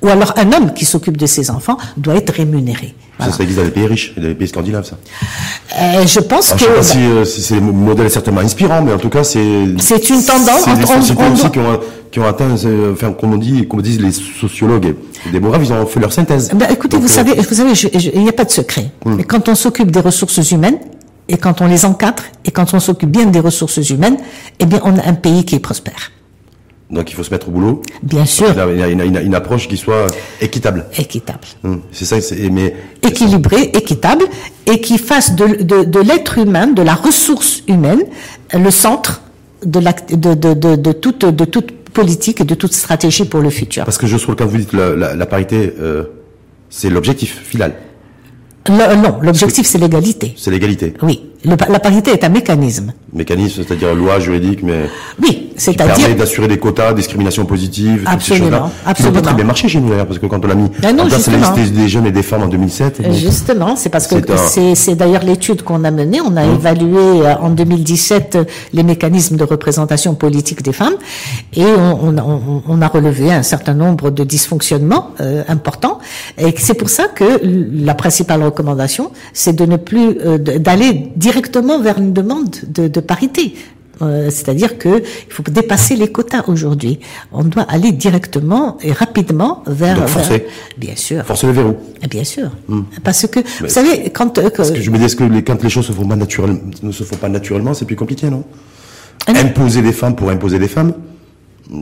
[0.00, 2.94] ou alors un homme qui s'occupe de ses enfants doit être rémunéré.
[3.18, 4.96] Ça, ça existe dans les pays riches, dans les pays scandinaves, ça.
[5.80, 6.58] Euh, je pense que.
[6.58, 9.66] Je sais pas si, euh, si c'est modèle certainement inspirant, mais en tout cas, c'est.
[9.78, 10.62] C'est une tendance.
[10.64, 11.80] C'est des sociétés aussi qui ont,
[12.16, 14.94] qui ont atteint, euh, enfin, comme on dit, comme disent les sociologues
[15.26, 16.50] et démographes, ils ont fait leur synthèse.
[16.54, 17.72] Ben, écoutez, vous, savez, vous savez,
[18.14, 18.90] il n'y a pas de secret.
[19.04, 19.20] Hmm.
[19.24, 20.78] quand on s'occupe des ressources humaines,
[21.28, 24.16] et quand on les encadre, et quand on s'occupe bien des ressources humaines,
[24.60, 26.10] eh bien, on a un pays qui est prospère.
[26.88, 27.82] Donc il faut se mettre au boulot.
[28.02, 28.46] Bien sûr.
[28.72, 30.06] Il y a, une, approche qui soit
[30.40, 30.86] équitable.
[30.96, 31.40] Équitable.
[31.64, 32.16] Hum, c'est ça.
[32.50, 34.24] Mais équilibré, équitable,
[34.64, 38.04] et qui fasse de, de, de l'être humain, de la ressource humaine,
[38.54, 39.20] le centre
[39.66, 43.50] de, la, de, de, de, toute de toute politique et de toute stratégie pour le
[43.50, 43.84] futur.
[43.84, 46.04] Parce que je trouve quand vous dites la, la, parité, euh,
[46.68, 47.72] c'est l'objectif final.
[48.68, 50.34] non, l'objectif c'est l'égalité.
[50.36, 50.92] C'est l'égalité.
[51.02, 51.16] Oui.
[51.44, 52.92] La parité est un mécanisme.
[53.12, 54.88] Mécanisme, c'est-à-dire loi juridique, mais
[55.22, 59.16] oui, c'est-à-dire permet d'assurer des quotas, discrimination positive, absolument, absolument.
[59.16, 61.04] Qui très bien marché chez nous d'ailleurs, parce que quand on l'a mis ben non,
[61.04, 63.12] en place des jeunes et des femmes en 2007.
[63.12, 64.16] Justement, c'est parce que
[64.74, 66.20] c'est d'ailleurs l'étude qu'on a menée.
[66.20, 66.54] On a hum.
[66.54, 68.38] évalué euh, en 2017
[68.72, 70.96] les mécanismes de représentation politique des femmes
[71.54, 75.98] et on, on, on a relevé un certain nombre de dysfonctionnements euh, importants.
[76.38, 81.35] Et c'est pour ça que la principale recommandation, c'est de ne plus euh, d'aller directement
[81.82, 83.54] vers une demande de, de parité.
[84.02, 87.00] Euh, c'est-à-dire que il faut dépasser les quotas aujourd'hui.
[87.32, 89.96] On doit aller directement et rapidement vers.
[89.98, 90.46] Donc forcer.
[90.76, 91.24] bien sûr.
[91.24, 91.76] Forcer le verrou.
[92.02, 92.50] Eh bien sûr.
[92.68, 92.82] Hmm.
[93.02, 94.36] Parce que vous savez quand.
[94.38, 96.60] Euh, parce que je me dis que les, quand les choses se font pas naturellement,
[96.82, 98.44] ne se font pas naturellement, c'est plus compliqué, non?
[99.26, 100.92] Ah Imposer des femmes pour imposer des femmes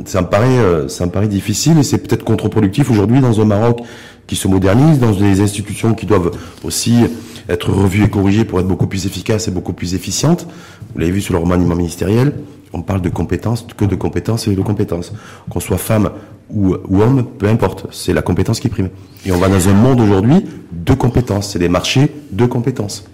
[0.06, 3.80] ça me paraît, euh, ça me difficile et c'est peut-être contre-productif aujourd'hui dans un Maroc
[4.26, 6.30] qui se modernise, dans des institutions qui doivent
[6.64, 7.04] aussi
[7.48, 10.46] être revues et corrigées pour être beaucoup plus efficaces et beaucoup plus efficientes.
[10.92, 12.32] Vous l'avez vu sur le remaniement ministériel,
[12.72, 15.12] on parle de compétences, que de compétences et de compétences.
[15.50, 16.10] Qu'on soit femme
[16.50, 18.88] ou, ou homme, peu importe, c'est la compétence qui prime.
[19.26, 23.04] Et on va dans un monde aujourd'hui de compétences, c'est des marchés de compétences.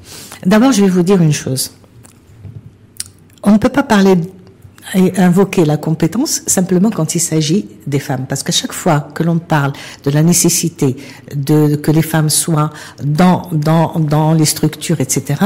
[0.47, 1.73] D'abord, je vais vous dire une chose.
[3.43, 4.15] On ne peut pas parler
[4.95, 8.27] et invoquer la compétence simplement quand il s'agit des femmes.
[8.29, 9.73] Parce que chaque fois que l'on parle
[10.05, 10.97] de la nécessité
[11.35, 12.71] de que les femmes soient
[13.05, 15.41] dans, dans, dans les structures, etc.,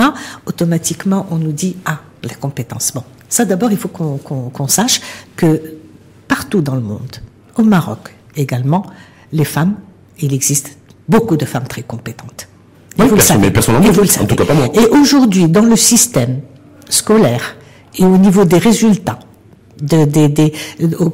[0.46, 2.92] automatiquement on nous dit, ah, la compétence.
[2.94, 5.00] Bon, ça d'abord, il faut qu'on sache
[5.36, 5.60] que
[6.28, 7.16] partout dans le monde,
[7.56, 8.86] au Maroc également,
[9.32, 9.74] les femmes,
[10.20, 10.76] il existe
[11.08, 12.48] beaucoup de femmes très compétentes.
[12.98, 13.48] Et vous le savez.
[13.48, 14.68] en tout cas pas moi.
[14.74, 16.40] Et aujourd'hui, dans le système
[16.88, 17.56] scolaire
[17.96, 19.18] et au niveau des résultats,
[19.80, 20.52] de, des, des,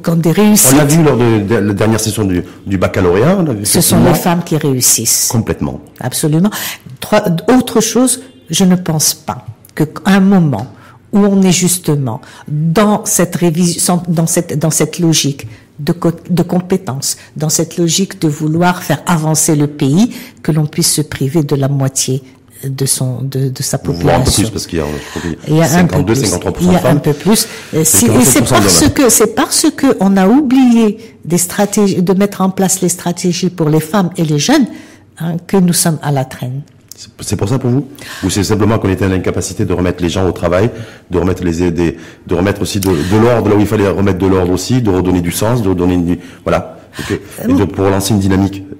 [0.03, 0.73] quand des réussites.
[0.75, 3.38] On l'a vu lors de, la dernière session du, du baccalauréat.
[3.64, 5.29] Ce sont les femmes qui réussissent.
[5.31, 5.81] Complètement.
[6.01, 6.51] Absolument.
[7.01, 9.44] Trois, autre chose, je ne pense pas
[9.75, 10.66] qu'à un moment
[11.12, 15.94] où on est justement dans cette révision, dans cette, dans cette logique de,
[16.29, 21.01] de compétences, dans cette logique de vouloir faire avancer le pays, que l'on puisse se
[21.03, 22.23] priver de la moitié
[22.68, 24.20] de son de, de sa population.
[24.20, 24.87] un peu plus parce qu'il y a,
[25.49, 27.49] il y a 52, 53 Il y a un peu plus.
[27.73, 28.07] Et c'est
[28.49, 32.88] parce que c'est parce que on a oublié des stratégies de mettre en place les
[32.88, 34.66] stratégies pour les femmes et les jeunes
[35.18, 36.62] hein, que nous sommes à la traîne.
[37.18, 37.87] C'est pour ça pour vous?
[38.25, 40.68] Ou c'est simplement qu'on était à l'incapacité de remettre les gens au travail,
[41.11, 41.96] de remettre les aider,
[42.27, 44.90] de remettre aussi de, de l'ordre là où il fallait remettre de l'ordre aussi, de
[44.90, 46.77] redonner du sens, de redonner du, voilà,
[47.09, 48.62] et de, pour lancer une dynamique.
[48.70, 48.75] euh,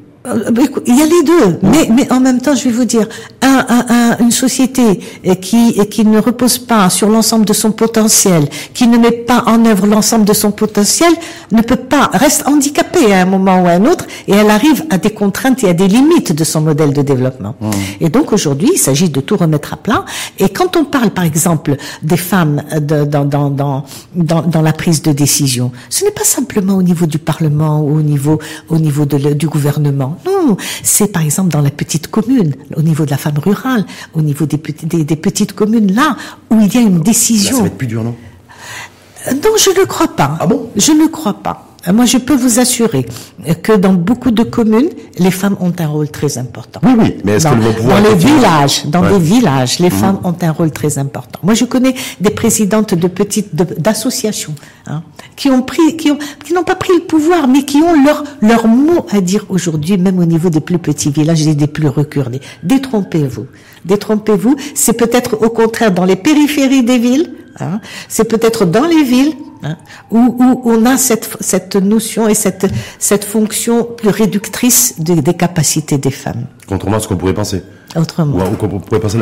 [0.87, 3.09] il y a les deux, mais, mais en même temps, je vais vous dire,
[3.41, 5.01] un, un, une société
[5.41, 9.65] qui, qui ne repose pas sur l'ensemble de son potentiel, qui ne met pas en
[9.65, 11.11] œuvre l'ensemble de son potentiel,
[11.53, 14.85] ne peut pas, reste handicapée à un moment ou à un autre, et elle arrive
[14.91, 17.55] à des contraintes et à des limites de son modèle de développement.
[17.59, 17.71] Mmh.
[18.03, 20.05] Et donc aujourd'hui, il s'agit de tout remettre à plat.
[20.39, 24.75] Et quand on parle, par exemple, des femmes de, dans, dans, dans, dans, dans la
[24.75, 28.77] prise de décision, ce n'est pas simplement au niveau du Parlement ou au niveau, au
[28.77, 33.11] niveau de, du gouvernement non, c'est par exemple dans la petite commune, au niveau de
[33.11, 36.17] la femme rurale, au niveau des, des, petites communes, là
[36.51, 37.57] où il y a une décision.
[37.57, 38.17] ça va être plus dur, non?
[39.33, 40.39] Non, je ne crois pas.
[40.41, 40.71] Ah bon?
[40.77, 41.70] Je ne crois pas.
[41.89, 43.07] Euh, moi, je peux vous assurer
[43.63, 46.81] que dans beaucoup de communes, les femmes ont un rôle très important.
[46.83, 48.03] Oui, oui, mais est-ce que vont pouvoir...
[48.03, 49.93] Dans les villages, dans les villages, les mmh.
[49.93, 51.41] femmes ont un rôle très important.
[51.43, 54.55] Moi, je connais des présidentes de petites, d'associations,
[54.87, 55.03] hein,
[55.37, 58.25] qui ont pris, qui ont, qui n'ont pas pris le pouvoir, mais qui ont leur,
[58.43, 61.89] leur mot à dire aujourd'hui, même au niveau des plus petits villages et des plus
[61.89, 62.41] reculés.
[62.63, 63.47] Détrompez-vous.
[63.87, 64.57] Détrompez-vous.
[64.75, 69.33] C'est peut-être au contraire dans les périphéries des villes, hein, c'est peut-être dans les villes,
[69.63, 69.77] Hein,
[70.11, 72.67] où, on a cette, cette notion et cette,
[72.99, 76.47] cette fonction plus réductrice des, des capacités des femmes.
[76.67, 77.63] Contrairement à ce qu'on pourrait penser.
[77.95, 78.39] Autrement.
[78.39, 79.19] Ou, qu'on pourrait penser.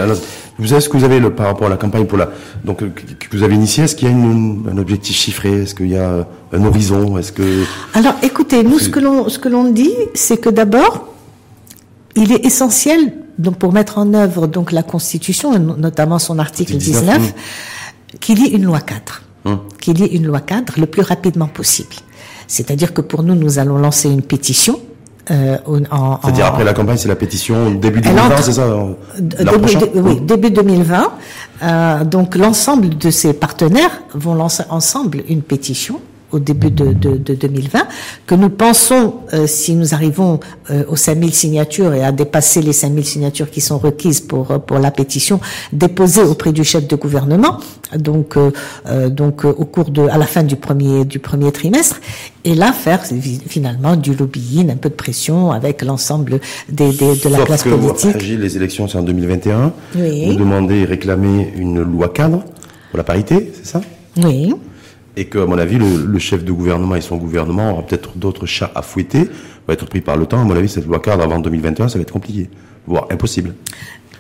[0.59, 2.31] Vous savez ce que vous avez le, par rapport à la campagne pour la
[2.65, 5.63] donc euh, que vous avez initiée Est-ce qu'il y a une, un objectif chiffré?
[5.63, 7.19] Est-ce qu'il y a un horizon?
[7.19, 11.09] Est-ce que Alors, écoutez, nous ce que l'on ce que l'on dit, c'est que d'abord,
[12.15, 17.35] il est essentiel donc pour mettre en œuvre donc la Constitution, notamment son article 19,
[18.21, 19.61] qu'il y ait une loi 4 Hum.
[19.81, 21.95] qu'il y ait une loi cadre le plus rapidement possible.
[22.49, 24.81] C'est-à-dire que pour nous, nous allons lancer une pétition.
[25.31, 25.59] Euh,
[26.23, 28.67] C'est-à-dire après la campagne, c'est la pétition début 2020, c'est ça
[29.21, 31.13] début, Oui, début 2020.
[31.63, 36.01] Euh, donc l'ensemble de ces partenaires vont lancer ensemble une pétition
[36.33, 37.87] au début de, de, de 2020,
[38.27, 42.73] que nous pensons, euh, si nous arrivons euh, aux 5000 signatures et à dépasser les
[42.73, 45.41] 5000 signatures qui sont requises pour, euh, pour la pétition,
[45.73, 47.59] déposée auprès du chef de gouvernement,
[47.97, 48.37] donc,
[49.11, 52.01] donc au cours de, à la fin du premier, du premier trimestre,
[52.45, 53.03] et là faire
[53.47, 58.23] finalement du lobbying, un peu de pression avec l'ensemble des, des, de la classe politique.
[58.23, 59.73] les élections c'est en 2021.
[59.97, 60.27] Oui.
[60.27, 62.45] Vous demandez et réclamez une loi cadre
[62.91, 63.81] pour la parité, c'est ça?
[64.23, 64.55] Oui
[65.17, 68.47] et que, à mon avis, le, chef de gouvernement et son gouvernement aura peut-être d'autres
[68.47, 69.29] chats à fouetter,
[69.67, 70.41] va être pris par le temps.
[70.41, 72.49] À mon avis, cette loi cadre avant 2021, ça va être compliqué,
[72.87, 73.55] voire impossible.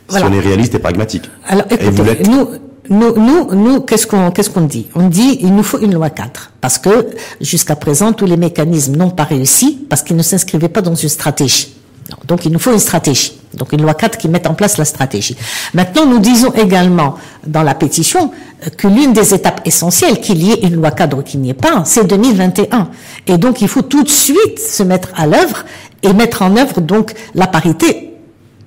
[0.08, 1.24] Si on est réaliste et pragmatique.
[1.46, 2.48] Alors, écoutez, nous,
[2.90, 4.86] nous, nous, nous qu'est-ce qu'on, qu'est-ce qu'on dit?
[4.94, 7.08] On dit, il nous faut une loi cadre, parce que
[7.40, 11.08] jusqu'à présent, tous les mécanismes n'ont pas réussi parce qu'ils ne s'inscrivaient pas dans une
[11.08, 11.77] stratégie.
[12.26, 13.38] Donc il nous faut une stratégie.
[13.54, 15.36] Donc une loi 4 qui mette en place la stratégie.
[15.74, 17.16] Maintenant, nous disons également
[17.46, 18.32] dans la pétition
[18.76, 21.54] que l'une des étapes essentielles qu'il y ait une loi cadre ou qu'il n'y ait
[21.54, 22.88] pas, c'est 2021.
[23.26, 25.64] Et donc il faut tout de suite se mettre à l'œuvre
[26.02, 28.17] et mettre en œuvre donc la parité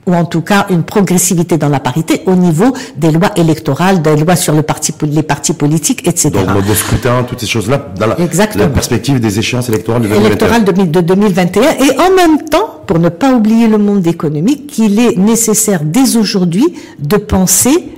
[0.08, 4.16] ou en tout cas une progressivité dans la parité au niveau des lois électorales, des
[4.16, 6.30] lois sur le parti, les partis politiques, etc.
[6.32, 10.08] Donc mode de scrutin, toutes ces choses-là, dans la, la, perspective des échéances électorales de
[10.08, 10.86] 2021.
[10.86, 11.62] de 2021.
[11.62, 16.18] Et en même temps, pour ne pas oublier le monde économique, qu'il est nécessaire dès
[16.18, 17.90] aujourd'hui de penser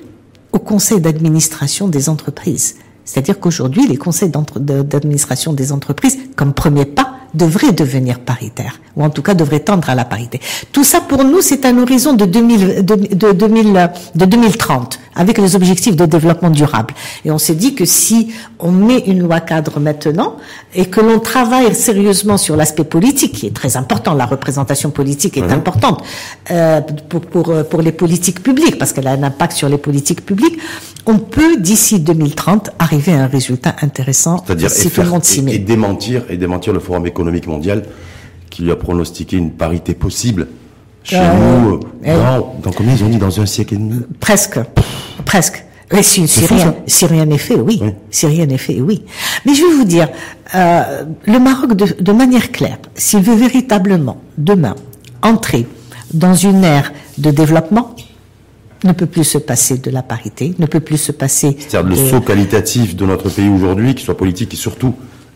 [0.51, 2.75] au conseil d'administration des entreprises.
[3.05, 9.09] C'est-à-dire qu'aujourd'hui, les conseils d'administration des entreprises, comme premier pas, devraient devenir paritaires, ou en
[9.09, 10.39] tout cas devraient tendre à la parité.
[10.71, 15.37] Tout ça, pour nous, c'est un horizon de, 2000, de, de, 2000, de 2030, avec
[15.37, 16.93] les objectifs de développement durable.
[17.25, 20.37] Et on s'est dit que si on met une loi cadre maintenant,
[20.75, 25.37] et que l'on travaille sérieusement sur l'aspect politique, qui est très important, la représentation politique
[25.37, 26.03] est importante
[26.51, 30.25] euh, pour, pour, pour les politiques publiques, parce qu'elle a un impact sur les politiques
[30.25, 30.57] publiques,
[31.05, 35.41] on peut, d'ici 2030, arriver à un résultat intéressant C'est-à-dire si tout le monde s'y
[35.41, 35.55] met.
[35.55, 37.83] Et démentir, et démentir le Forum économique mondial
[38.49, 40.47] qui lui a pronostiqué une parité possible
[41.03, 44.01] chez nous, euh, dans, dans, combien ils ont dit dans un siècle et demi?
[44.19, 44.59] Presque,
[45.25, 45.63] presque.
[46.01, 47.81] si, si, rien, si, rien, n'est fait, oui.
[48.09, 49.03] Si rien n'est fait, oui.
[49.45, 50.09] Mais je vais vous dire,
[50.55, 54.75] euh, le Maroc, de, de manière claire, s'il veut véritablement, demain,
[55.21, 55.67] entrer
[56.13, 57.95] dans une ère de développement,
[58.83, 61.55] ne peut plus se passer de la parité, ne peut plus se passer.
[61.59, 64.93] C'est-à-dire le saut qualitatif de notre pays aujourd'hui, qui soit politique et surtout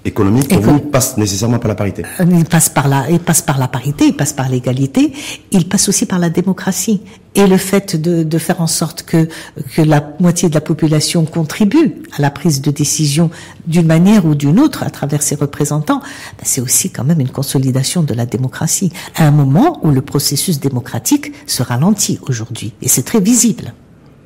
[0.07, 2.03] économique, pour vous, passe nécessairement par la parité.
[2.19, 5.13] Euh, il passe par la, il passe par la parité, il passe par l'égalité,
[5.51, 7.01] il passe aussi par la démocratie.
[7.35, 9.27] Et le fait de, de, faire en sorte que,
[9.75, 13.29] que la moitié de la population contribue à la prise de décision
[13.67, 17.29] d'une manière ou d'une autre à travers ses représentants, ben, c'est aussi quand même une
[17.29, 18.91] consolidation de la démocratie.
[19.15, 22.73] À un moment où le processus démocratique se ralentit aujourd'hui.
[22.81, 23.73] Et c'est très visible.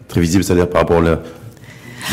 [0.08, 1.22] Très visible, c'est-à-dire par rapport à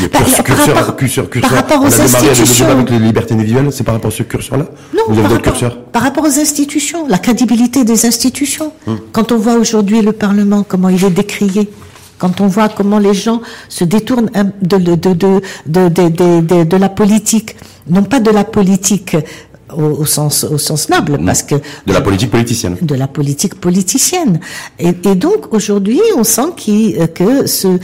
[0.01, 2.69] le par, curseur, rapport, curseur, curseur, par rapport aux institutions.
[2.69, 5.77] avec les libertés individuelles, c'est par rapport à ce curseur-là Non, Vous avez par, rapport,
[5.93, 8.73] par rapport aux institutions, la crédibilité des institutions.
[8.87, 8.99] Hum.
[9.13, 11.71] Quand on voit aujourd'hui le Parlement, comment il est décrié,
[12.19, 15.13] quand on voit comment les gens se détournent de, de, de,
[15.67, 17.57] de, de, de la politique,
[17.89, 19.17] non pas de la politique
[19.77, 22.77] au, sens au sens noble parce que de la politique politicienne.
[22.81, 24.41] De la politique politicienne.
[24.79, 27.79] Et, et donc aujourd'hui on sent qu'il, euh, que ce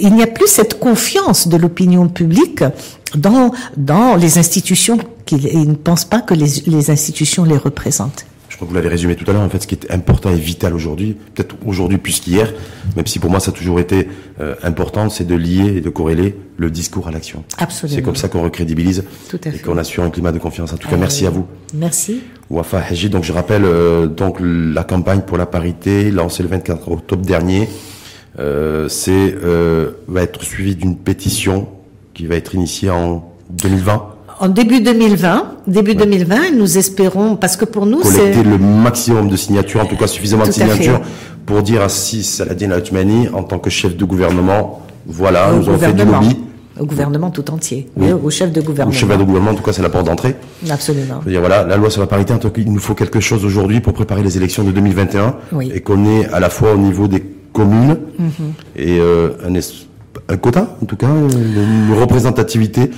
[0.00, 2.64] il n'y a plus cette confiance de l'opinion publique
[3.16, 8.26] dans dans les institutions qu'ils ne pensent pas que les, les institutions les représentent
[8.64, 11.16] vous l'avez résumé tout à l'heure, en fait, ce qui est important et vital aujourd'hui,
[11.34, 12.52] peut-être aujourd'hui plus qu'hier,
[12.96, 14.08] même si pour moi ça a toujours été
[14.40, 17.44] euh, important, c'est de lier et de corréler le discours à l'action.
[17.58, 17.96] Absolument.
[17.96, 19.04] C'est comme ça qu'on recrédibilise
[19.44, 20.72] et qu'on assure un climat de confiance.
[20.72, 21.46] En tout cas, ah merci à vous.
[21.74, 22.20] Merci.
[22.50, 26.90] Wafa Haji, donc je rappelle euh, donc la campagne pour la parité lancée le 24
[26.90, 27.68] octobre dernier,
[28.38, 31.68] euh, c'est euh, va être suivi d'une pétition
[32.12, 37.66] qui va être initiée en 2020 en début 2020, début 2020, nous espérons, parce que
[37.66, 38.18] pour nous, c'est...
[38.18, 41.00] Collecter le maximum de signatures, en tout cas suffisamment de signatures,
[41.44, 45.78] pour dire à Si Saladin Atmani, en tant que chef de gouvernement, voilà, nous avons
[45.78, 46.36] fait du lobby.
[46.78, 47.90] Au gouvernement tout entier,
[48.22, 48.96] au chef de gouvernement.
[48.96, 50.34] Au chef de gouvernement, en tout cas, c'est la porte d'entrée.
[50.70, 51.20] Absolument.
[51.26, 53.44] dire, voilà, la loi sur la parité, en tout cas, il nous faut quelque chose
[53.44, 55.34] aujourd'hui pour préparer les élections de 2021,
[55.74, 57.22] et qu'on ait à la fois au niveau des
[57.52, 58.52] communes mhm.
[58.76, 59.30] et euh,
[60.28, 62.90] un, quota, en tout cas, une représentativité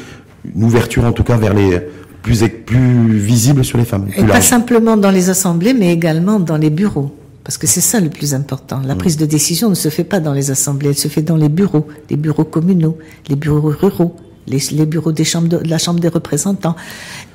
[0.55, 1.81] une ouverture en tout cas vers les
[2.23, 4.09] plus, plus visibles sur les femmes.
[4.17, 7.15] Et pas simplement dans les assemblées, mais également dans les bureaux.
[7.45, 8.81] Parce que c'est ça le plus important.
[8.85, 8.99] La mm.
[8.99, 11.49] prise de décision ne se fait pas dans les assemblées, elle se fait dans les
[11.49, 12.97] bureaux, les bureaux communaux,
[13.29, 14.15] les bureaux ruraux,
[14.47, 16.77] les, les bureaux des chambres de, la Chambre des représentants.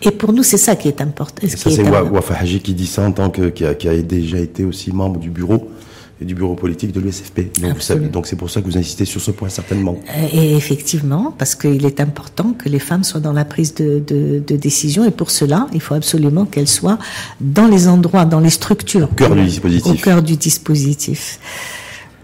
[0.01, 1.47] Et pour nous, c'est ça qui est important.
[1.47, 4.37] ça, c'est Wafa Haji qui dit ça en tant que, qui a, qui a déjà
[4.39, 5.69] été aussi membre du bureau
[6.19, 7.51] et du bureau politique de l'USFP.
[7.61, 9.99] Donc, vous savez- donc c'est pour ça que vous insistez sur ce point certainement.
[10.33, 14.41] Et effectivement, parce qu'il est important que les femmes soient dans la prise de, de,
[14.45, 16.97] de décision, et pour cela, il faut absolument qu'elles soient
[17.39, 19.09] dans les endroits, dans les structures.
[19.11, 19.91] Au cœur du dispositif.
[19.91, 21.39] Au cœur du dispositif.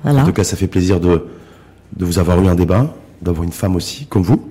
[0.04, 0.24] Voilà.
[0.24, 1.26] En tout cas, ça fait plaisir de,
[1.96, 4.44] de vous avoir eu un débat, d'avoir une femme aussi, comme vous,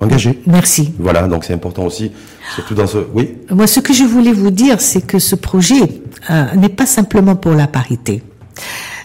[0.00, 0.40] engagée.
[0.46, 0.92] Merci.
[0.98, 2.10] Voilà, donc c'est important aussi,
[2.54, 2.98] surtout dans ce...
[3.14, 6.00] Oui Moi, ce que je voulais vous dire, c'est que ce projet
[6.30, 8.22] euh, n'est pas simplement pour la parité.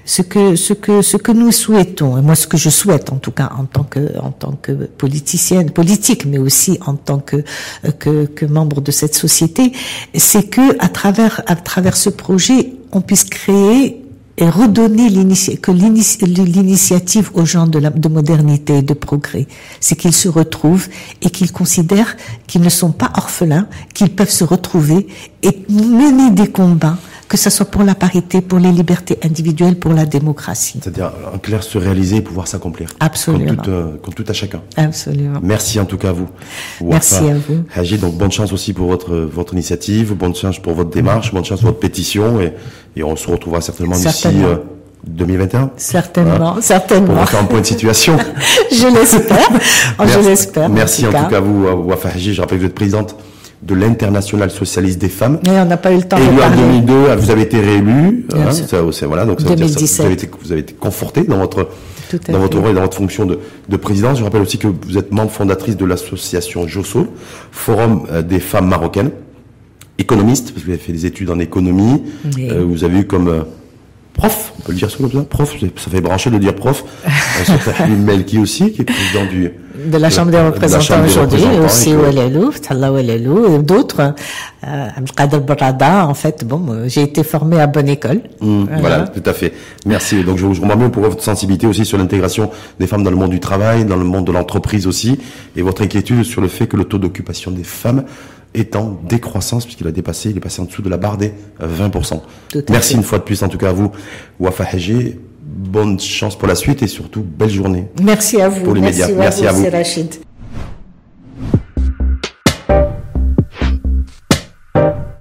[0.06, 3.16] Ce que, ce que, ce que nous souhaitons, et moi ce que je souhaite en
[3.16, 7.38] tout cas en tant que, en tant que politicienne, politique, mais aussi en tant que,
[8.00, 9.72] que, membre de cette société,
[10.14, 14.04] c'est que à travers, à travers ce projet, on puisse créer
[14.38, 15.10] et redonner
[15.62, 19.48] que l'initiative aux gens de, la, de modernité et de progrès.
[19.80, 20.88] C'est qu'ils se retrouvent
[21.22, 25.08] et qu'ils considèrent qu'ils ne sont pas orphelins, qu'ils peuvent se retrouver
[25.44, 26.98] et mener des combats,
[27.34, 30.80] que ce soit pour la parité, pour les libertés individuelles, pour la démocratie.
[30.84, 32.90] C'est-à-dire, en clair, se réaliser et pouvoir s'accomplir.
[33.00, 33.48] Absolument.
[33.56, 34.62] Comme tout, euh, comme tout à chacun.
[34.78, 35.40] Absolument.
[35.42, 36.28] Merci en tout cas à vous.
[36.80, 37.64] Merci à vous.
[37.76, 41.44] Haji, donc bonne chance aussi pour votre, votre initiative, bonne chance pour votre démarche, bonne
[41.44, 42.54] chance pour votre pétition et,
[42.96, 44.50] et on se retrouvera certainement d'ici Certainement.
[44.50, 44.56] euh,
[45.08, 45.72] 2021.
[45.76, 47.20] Certainement, Pour certainement.
[47.22, 48.16] refaire un point de situation.
[48.72, 49.50] je l'espère.
[50.08, 50.70] Je l'espère.
[50.70, 51.24] Merci en tout, cas.
[51.26, 52.36] cas à vous, Wafa Haji.
[52.36, 53.16] Je rappelle que vous êtes présidente
[53.66, 55.40] de l'Internationale Socialiste des Femmes.
[55.46, 56.58] Mais on n'a pas eu le temps de Élu en parler.
[56.58, 58.26] 2002, vous avez été réélu.
[58.36, 59.98] Hein, ça, voilà, donc ça veut dire ça, 2017.
[60.00, 61.70] vous avez été, vous avez été conforté dans votre
[62.30, 63.40] dans votre rôle et dans votre fonction de,
[63.70, 64.20] de présidence.
[64.20, 67.08] Je rappelle aussi que vous êtes membre fondatrice de l'association JOSO,
[67.52, 69.12] Forum euh, des femmes marocaines,
[69.98, 72.04] économiste, parce que vous avez fait des études en économie.
[72.36, 72.50] Oui.
[72.52, 73.42] Euh, vous avez eu comme euh,
[74.14, 76.84] prof, on peut le dire ça comme ça, prof, ça fait brancher de dire prof.
[77.80, 79.52] Halim Melki aussi, qui est président du
[79.86, 84.14] de la Chambre des représentants aujourd'hui, aussi Ouelelou, Tallah Ouelelou, et d'autres.
[84.66, 88.22] Euh, Abdelkader Barada, en fait, bon, j'ai été formée à bonne école.
[88.40, 89.08] Mmh, voilà.
[89.08, 89.54] tout à fait.
[89.86, 90.24] Merci.
[90.24, 93.32] Donc je vous remercie pour votre sensibilité aussi sur l'intégration des femmes dans le monde
[93.32, 95.20] du travail, dans le monde de l'entreprise aussi,
[95.56, 98.04] et votre inquiétude sur le fait que le taux d'occupation des femmes
[98.54, 101.34] est en décroissance puisqu'il a dépassé, il est passé en dessous de la barre des
[101.62, 102.22] euh, 20%.
[102.50, 102.98] Tout à Merci fait.
[102.98, 103.92] une fois de plus en tout cas à vous,
[104.40, 105.16] Wafa Haji.
[105.46, 107.86] Bonne chance pour la suite et surtout belle journée.
[108.02, 108.64] Merci à vous.
[108.64, 109.08] Pour les médias.
[109.08, 109.64] Merci, Merci à vous.
[109.64, 110.16] c'est Rachid.